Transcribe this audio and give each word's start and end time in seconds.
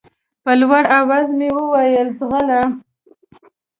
په 0.43 0.51
لوړ 0.59 0.83
اواز 0.99 1.27
مې 1.37 1.49
وويل 1.57 2.07
ځغله. 2.17 2.61